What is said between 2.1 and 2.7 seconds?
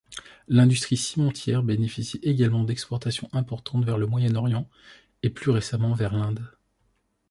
également